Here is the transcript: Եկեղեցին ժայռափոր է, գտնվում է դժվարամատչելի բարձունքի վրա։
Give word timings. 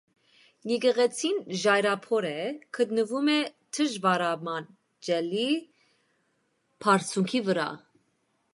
Եկեղեցին 0.69 1.35
ժայռափոր 1.63 2.25
է, 2.29 2.39
գտնվում 2.77 3.29
է 3.33 3.37
դժվարամատչելի 3.79 5.47
բարձունքի 6.87 7.43
վրա։ 7.51 7.71